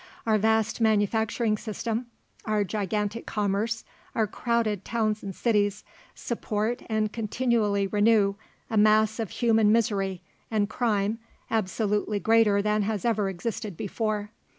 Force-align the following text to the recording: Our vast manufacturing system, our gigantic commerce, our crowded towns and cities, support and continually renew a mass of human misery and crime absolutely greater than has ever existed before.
Our 0.25 0.39
vast 0.39 0.81
manufacturing 0.81 1.59
system, 1.59 2.07
our 2.43 2.63
gigantic 2.63 3.27
commerce, 3.27 3.83
our 4.15 4.25
crowded 4.25 4.83
towns 4.83 5.21
and 5.21 5.35
cities, 5.35 5.83
support 6.15 6.81
and 6.87 7.13
continually 7.13 7.85
renew 7.85 8.33
a 8.67 8.77
mass 8.77 9.19
of 9.19 9.29
human 9.29 9.71
misery 9.71 10.23
and 10.49 10.67
crime 10.67 11.19
absolutely 11.51 12.19
greater 12.19 12.63
than 12.63 12.81
has 12.81 13.05
ever 13.05 13.29
existed 13.29 13.77
before. 13.77 14.31